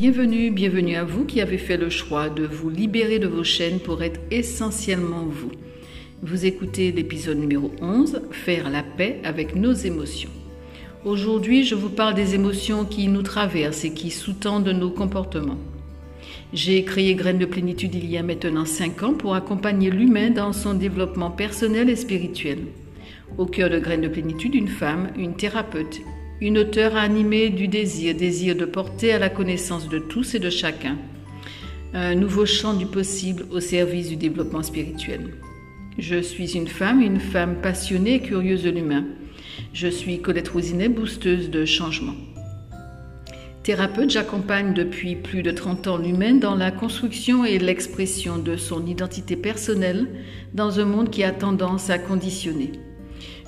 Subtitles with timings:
[0.00, 3.80] Bienvenue, bienvenue à vous qui avez fait le choix de vous libérer de vos chaînes
[3.80, 5.50] pour être essentiellement vous.
[6.22, 10.30] Vous écoutez l'épisode numéro 11, Faire la paix avec nos émotions.
[11.04, 15.58] Aujourd'hui, je vous parle des émotions qui nous traversent et qui sous-tendent nos comportements.
[16.54, 20.54] J'ai créé Graines de plénitude il y a maintenant 5 ans pour accompagner l'humain dans
[20.54, 22.60] son développement personnel et spirituel.
[23.36, 26.00] Au cœur de Graines de plénitude, une femme, une thérapeute,
[26.40, 30.50] une auteure animée du désir, désir de porter à la connaissance de tous et de
[30.50, 30.96] chacun
[31.92, 35.34] un nouveau champ du possible au service du développement spirituel.
[35.98, 39.04] Je suis une femme, une femme passionnée et curieuse de l'humain.
[39.74, 42.14] Je suis Colette Rosinet, boosteuse de changement.
[43.64, 48.86] Thérapeute, j'accompagne depuis plus de 30 ans l'humain dans la construction et l'expression de son
[48.86, 50.06] identité personnelle
[50.54, 52.72] dans un monde qui a tendance à conditionner.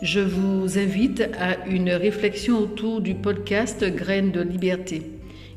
[0.03, 5.03] Je vous invite à une réflexion autour du podcast Graines de liberté.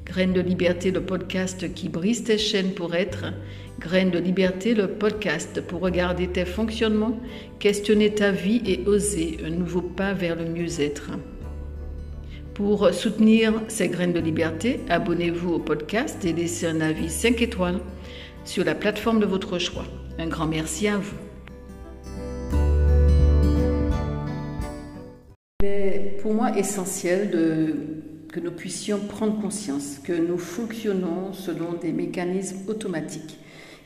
[0.05, 3.33] Graines de liberté, le podcast qui brise tes chaînes pour être
[3.79, 7.19] Graines de liberté, le podcast pour regarder tes fonctionnements,
[7.59, 11.11] questionner ta vie et oser un nouveau pas vers le mieux-être.
[12.53, 17.81] Pour soutenir ces graines de liberté, abonnez-vous au podcast et laissez un avis 5 étoiles
[18.45, 19.85] sur la plateforme de votre choix.
[20.17, 21.24] Un grand merci à vous.
[26.25, 27.29] Pour moi essentiel
[28.33, 33.37] que nous puissions prendre conscience que nous fonctionnons selon des mécanismes automatiques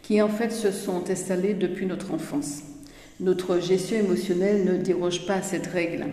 [0.03, 2.61] qui en fait se sont installés depuis notre enfance.
[3.19, 6.05] Notre gestion émotionnelle ne déroge pas à cette règle.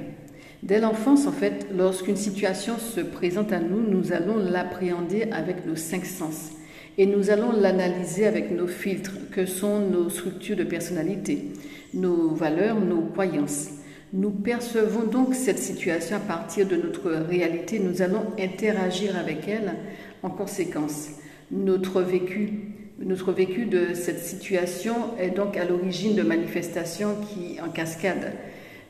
[0.65, 5.77] Dès l'enfance, en fait, lorsqu'une situation se présente à nous, nous allons l'appréhender avec nos
[5.77, 6.51] cinq sens
[6.99, 11.53] et nous allons l'analyser avec nos filtres, que sont nos structures de personnalité,
[11.95, 13.76] nos valeurs, nos croyances.
[14.13, 19.75] Nous percevons donc cette situation à partir de notre réalité, nous allons interagir avec elle
[20.23, 21.09] en conséquence.
[21.51, 22.53] Notre vécu,
[22.99, 28.33] de cette situation est donc à l'origine de manifestations qui, en cascade,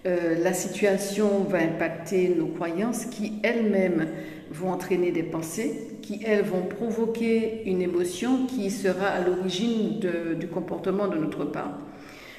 [0.06, 4.06] euh, la situation va impacter nos croyances qui elles-mêmes
[4.50, 9.98] vont entraîner des pensées, qui elles vont provoquer une émotion qui sera à l'origine
[10.38, 11.78] du comportement de notre part.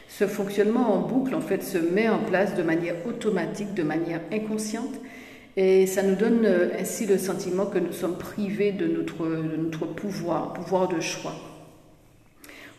[0.07, 4.22] Ce fonctionnement en boucle, en fait, se met en place de manière automatique, de manière
[4.31, 5.00] inconsciente,
[5.57, 9.57] et ça nous donne euh, ainsi le sentiment que nous sommes privés de notre, de
[9.57, 11.35] notre pouvoir, pouvoir de choix.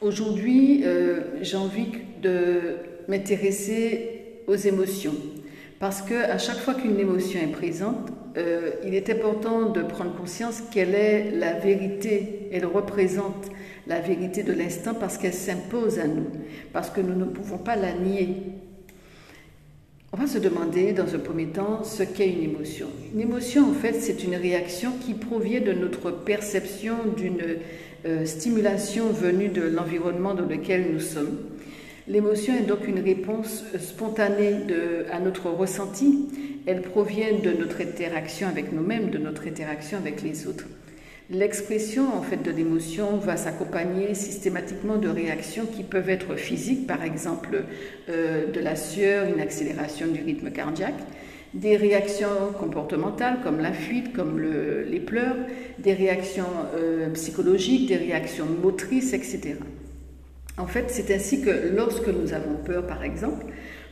[0.00, 1.88] Aujourd'hui, euh, j'ai envie
[2.22, 2.77] de
[3.09, 5.15] m'intéresser aux émotions.
[5.81, 10.15] Parce que à chaque fois qu'une émotion est présente, euh, il est important de prendre
[10.15, 13.50] conscience qu'elle est la vérité, elle représente
[13.88, 16.26] la vérité de l'instant parce qu'elle s'impose à nous,
[16.72, 18.37] parce que nous ne pouvons pas la nier.
[20.12, 22.87] On va se demander dans un premier temps ce qu'est une émotion.
[23.12, 27.43] Une émotion, en fait, c'est une réaction qui provient de notre perception d'une
[28.06, 31.38] euh, stimulation venue de l'environnement dans lequel nous sommes.
[32.06, 34.55] L'émotion est donc une réponse spontanée
[35.12, 36.28] à notre ressenti.
[36.66, 40.65] Elle provient de notre interaction avec nous-mêmes, de notre interaction avec les autres.
[41.31, 47.03] L'expression en fait de l'émotion va s'accompagner systématiquement de réactions qui peuvent être physiques, par
[47.03, 47.65] exemple
[48.09, 50.99] euh, de la sueur, une accélération du rythme cardiaque,
[51.53, 55.37] des réactions comportementales comme la fuite, comme les pleurs,
[55.78, 59.56] des réactions euh, psychologiques, des réactions motrices, etc.
[60.56, 63.44] En fait, c'est ainsi que lorsque nous avons peur, par exemple,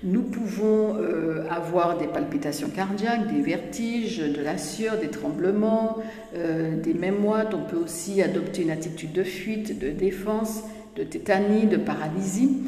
[0.02, 5.98] nous pouvons euh, avoir des palpitations cardiaques, des vertiges, de la sueur, des tremblements,
[6.34, 7.46] euh, des mémoires.
[7.54, 10.62] On peut aussi adopter une attitude de fuite, de défense,
[10.96, 12.58] de tétanie, de paralysie.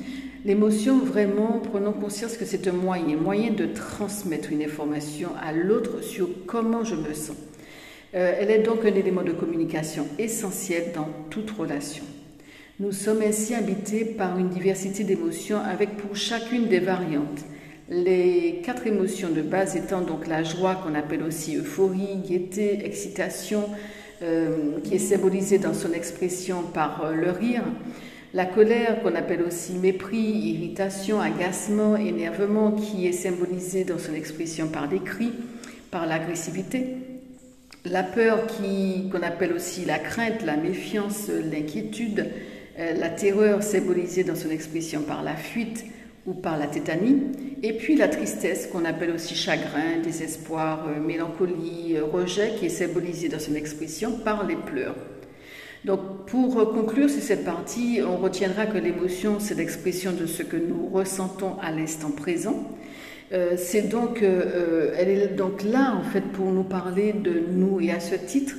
[0.44, 6.02] L'émotion, vraiment, prenons conscience que c'est un moyen, moyen de transmettre une information à l'autre
[6.02, 7.36] sur comment je me sens.
[8.14, 12.04] Euh, elle est donc un élément de communication essentiel dans toute relation.
[12.80, 17.40] Nous sommes ainsi habités par une diversité d'émotions avec pour chacune des variantes.
[17.88, 23.64] Les quatre émotions de base étant donc la joie qu'on appelle aussi euphorie, gaieté, excitation,
[24.22, 27.64] euh, qui est symbolisée dans son expression par euh, le rire,
[28.32, 34.68] la colère qu'on appelle aussi mépris, irritation, agacement, énervement, qui est symbolisée dans son expression
[34.68, 35.32] par des cris,
[35.90, 36.94] par l'agressivité,
[37.84, 42.26] la peur qu'on appelle aussi la crainte, la méfiance, l'inquiétude,
[42.78, 45.84] la terreur symbolisée dans son expression par la fuite
[46.28, 47.22] ou par la tétanie,
[47.62, 52.68] et puis la tristesse qu'on appelle aussi chagrin, désespoir, euh, mélancolie, euh, rejet, qui est
[52.68, 54.94] symbolisée dans son expression par les pleurs.
[55.84, 60.56] Donc pour conclure sur cette partie, on retiendra que l'émotion, c'est l'expression de ce que
[60.56, 62.68] nous ressentons à l'instant présent.
[63.90, 68.16] donc, elle est donc là en fait pour nous parler de nous et à ce
[68.16, 68.56] titre,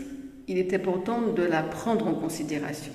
[0.48, 2.94] il est important de la prendre en considération.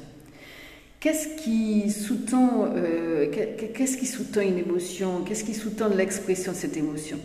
[1.04, 3.26] Qu'est-ce qui sous-tend euh,
[3.74, 5.20] qu'est-ce qui sous une émotion?
[5.28, 7.18] Qu'est-ce qui sous-tend l'expression de cette émotion?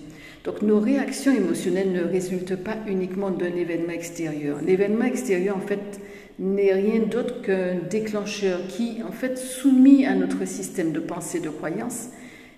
[0.43, 4.57] Donc nos réactions émotionnelles ne résultent pas uniquement d'un événement extérieur.
[4.61, 6.01] L'événement extérieur, en fait,
[6.39, 11.49] n'est rien d'autre qu'un déclencheur qui, en fait, soumis à notre système de pensée, de
[11.49, 12.09] croyance,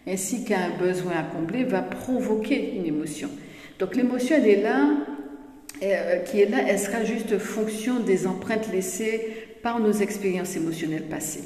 [0.07, 3.29] ainsi qu'à un besoin à combler, va provoquer une émotion.
[3.77, 4.89] Donc l'émotion, elle est là,
[5.83, 11.07] euh, qui est là, elle sera juste fonction des empreintes laissées par nos expériences émotionnelles
[11.07, 11.43] passées.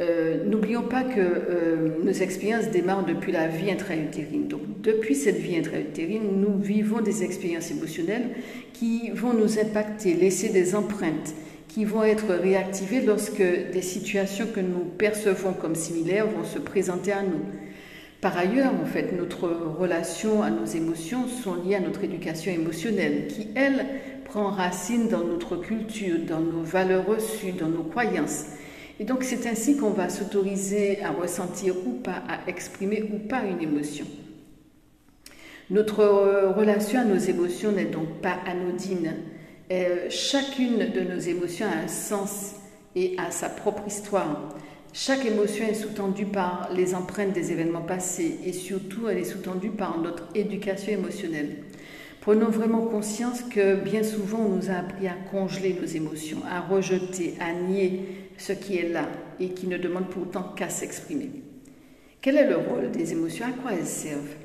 [0.00, 4.48] Euh, n'oublions pas que euh, nos expériences démarrent depuis la vie intra-utérine.
[4.48, 8.30] Donc, depuis cette vie intra-utérine, nous vivons des expériences émotionnelles
[8.72, 11.34] qui vont nous impacter, laisser des empreintes,
[11.68, 17.12] qui vont être réactivées lorsque des situations que nous percevons comme similaires vont se présenter
[17.12, 17.40] à nous.
[18.22, 23.26] Par ailleurs, en fait, notre relation à nos émotions sont liées à notre éducation émotionnelle,
[23.26, 23.84] qui, elle,
[24.32, 28.46] prend racine dans notre culture, dans nos valeurs reçues, dans nos croyances.
[28.98, 33.42] Et donc c'est ainsi qu'on va s'autoriser à ressentir ou pas, à exprimer ou pas
[33.42, 34.06] une émotion.
[35.68, 39.16] Notre euh, relation à nos émotions n'est donc pas anodine.
[39.70, 42.54] Euh, chacune de nos émotions a un sens
[42.96, 44.48] et a sa propre histoire.
[44.94, 49.70] Chaque émotion est sous-tendue par les empreintes des événements passés et surtout elle est sous-tendue
[49.70, 51.56] par notre éducation émotionnelle.
[52.22, 56.60] Prenons vraiment conscience que bien souvent on nous a appris à congeler nos émotions, à
[56.60, 58.02] rejeter, à nier
[58.38, 59.08] ce qui est là
[59.40, 61.30] et qui ne demande pourtant qu'à s'exprimer.
[62.20, 63.44] Quel est le rôle des émotions?
[63.44, 64.36] À quoi elles servent?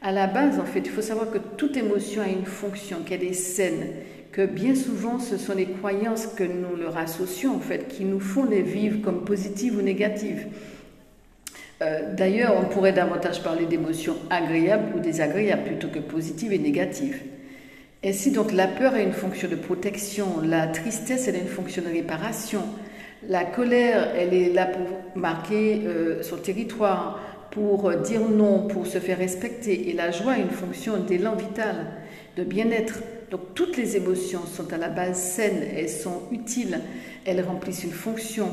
[0.00, 3.24] À la base, en fait, il faut savoir que toute émotion a une fonction, qu'elle
[3.24, 3.94] est saine,
[4.30, 8.20] que bien souvent ce sont les croyances que nous leur associons, en fait, qui nous
[8.20, 10.46] font les vivre comme positives ou négatives.
[11.82, 17.20] Euh, d'ailleurs, on pourrait davantage parler d'émotions agréables ou désagréables plutôt que positives et négatives.
[18.04, 21.88] Ainsi, donc, la peur a une fonction de protection, la tristesse, elle une fonction de
[21.88, 22.62] réparation,
[23.28, 24.86] la colère, elle est là pour
[25.20, 30.38] marquer euh, son territoire, pour dire non, pour se faire respecter, et la joie a
[30.38, 31.86] une fonction d'élan vital,
[32.36, 33.00] de bien-être.
[33.30, 36.80] Donc, toutes les émotions sont à la base saines, elles sont utiles,
[37.24, 38.48] elles remplissent une fonction.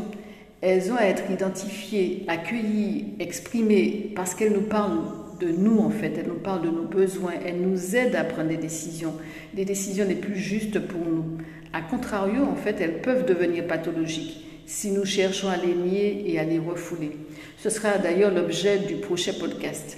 [0.62, 5.02] Elles ont à être identifiées, accueillies, exprimées, parce qu'elles nous parlent
[5.40, 8.50] de nous en fait, elles nous parlent de nos besoins, elles nous aident à prendre
[8.50, 9.14] des décisions,
[9.54, 11.26] des décisions les plus justes pour nous.
[11.74, 16.40] A contrario, en fait, elles peuvent devenir pathologiques si nous cherchons à les nier et
[16.40, 17.12] à les refouler.
[17.58, 19.98] Ce sera d'ailleurs l'objet du prochain podcast.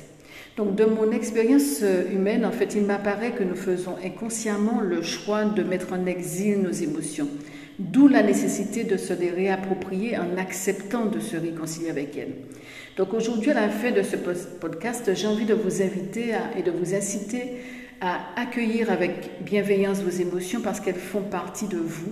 [0.56, 5.45] Donc de mon expérience humaine, en fait, il m'apparaît que nous faisons inconsciemment le choix
[5.45, 7.27] de mettre en exil nos émotions.
[7.79, 12.35] D'où la nécessité de se les réapproprier en acceptant de se réconcilier avec elles.
[12.97, 16.69] Donc aujourd'hui, à la fin de ce podcast, j'ai envie de vous inviter et de
[16.69, 17.53] vous inciter
[17.99, 22.11] à accueillir avec bienveillance vos émotions parce qu'elles font partie de vous.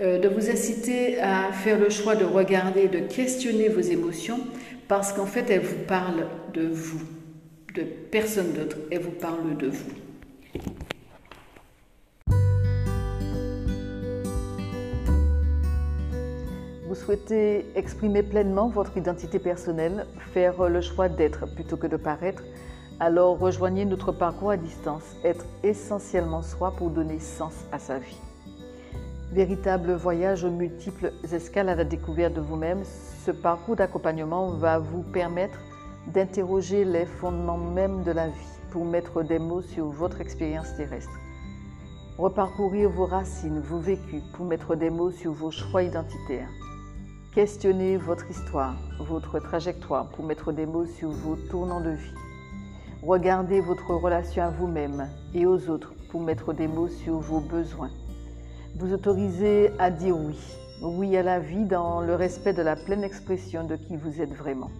[0.00, 4.40] Euh, de vous inciter à faire le choix de regarder, de questionner vos émotions
[4.88, 7.02] parce qu'en fait, elles vous parlent de vous,
[7.74, 8.78] de personne d'autre.
[8.90, 9.90] Elles vous parlent de vous.
[17.10, 22.44] Souhaitez exprimer pleinement votre identité personnelle, faire le choix d'être plutôt que de paraître,
[23.00, 28.20] alors rejoignez notre parcours à distance, être essentiellement soi pour donner sens à sa vie.
[29.32, 32.84] Véritable voyage aux multiples escales à la découverte de vous-même,
[33.26, 35.58] ce parcours d'accompagnement va vous permettre
[36.14, 41.18] d'interroger les fondements même de la vie pour mettre des mots sur votre expérience terrestre.
[42.18, 46.50] Reparcourir vos racines, vos vécus pour mettre des mots sur vos choix identitaires
[47.32, 52.14] Questionnez votre histoire, votre trajectoire pour mettre des mots sur vos tournants de vie.
[53.04, 57.92] Regardez votre relation à vous-même et aux autres pour mettre des mots sur vos besoins.
[58.74, 60.40] Vous autorisez à dire oui,
[60.82, 64.34] oui à la vie dans le respect de la pleine expression de qui vous êtes
[64.34, 64.72] vraiment.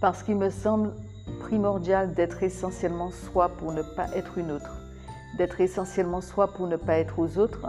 [0.00, 0.94] Parce qu'il me semble
[1.40, 4.80] primordial d'être essentiellement soi pour ne pas être une autre,
[5.36, 7.66] d'être essentiellement soi pour ne pas être aux autres,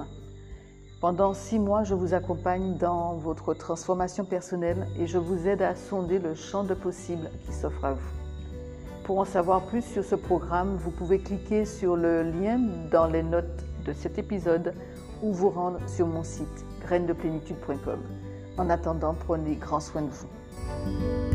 [1.01, 5.75] pendant six mois, je vous accompagne dans votre transformation personnelle et je vous aide à
[5.75, 8.11] sonder le champ de possibles qui s'offre à vous.
[9.03, 12.59] Pour en savoir plus sur ce programme, vous pouvez cliquer sur le lien
[12.91, 14.75] dans les notes de cet épisode
[15.23, 17.99] ou vous rendre sur mon site grainesdeplénitude.com.
[18.57, 21.30] En attendant, prenez grand soin de vous.